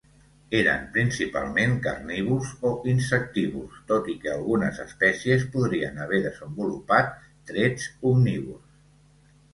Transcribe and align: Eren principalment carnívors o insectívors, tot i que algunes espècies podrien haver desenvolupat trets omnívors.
Eren 0.59 0.85
principalment 0.93 1.75
carnívors 1.87 2.53
o 2.69 2.71
insectívors, 2.95 3.83
tot 3.93 4.09
i 4.13 4.17
que 4.23 4.31
algunes 4.37 4.79
espècies 4.87 5.47
podrien 5.57 6.03
haver 6.07 6.23
desenvolupat 6.27 7.13
trets 7.53 7.87
omnívors. 8.15 9.33